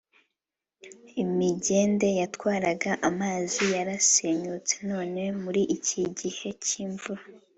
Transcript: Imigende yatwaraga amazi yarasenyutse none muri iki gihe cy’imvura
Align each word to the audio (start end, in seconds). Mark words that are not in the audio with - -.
Imigende 1.23 2.07
yatwaraga 2.19 2.91
amazi 3.09 3.61
yarasenyutse 3.75 4.75
none 4.91 5.21
muri 5.43 5.61
iki 5.75 6.01
gihe 6.19 6.47
cy’imvura 6.65 7.23